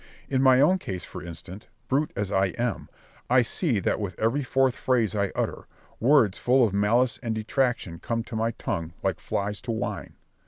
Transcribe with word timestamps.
In 0.29 0.41
my 0.41 0.59
own 0.59 0.79
case, 0.79 1.03
for 1.05 1.21
instance, 1.21 1.67
brute 1.87 2.11
as 2.15 2.31
I 2.31 2.47
am, 2.57 2.89
I 3.29 3.43
see 3.43 3.79
that 3.81 3.99
with 3.99 4.19
every 4.19 4.41
fourth 4.41 4.75
phrase 4.75 5.13
I 5.13 5.31
utter, 5.35 5.67
words 5.99 6.39
full 6.39 6.65
of 6.65 6.73
malice 6.73 7.19
and 7.21 7.35
detraction 7.35 7.99
come 7.99 8.23
to 8.23 8.35
my 8.35 8.49
tongue 8.49 8.93
like 9.03 9.19
flies 9.19 9.61
to 9.61 9.71
wine. 9.71 10.15